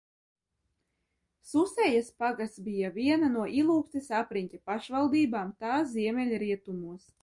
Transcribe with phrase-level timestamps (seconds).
[1.49, 7.11] Susējas pagasts bija viena no Ilūkstes apriņķa pašvaldībām tā ziemeļrietumos.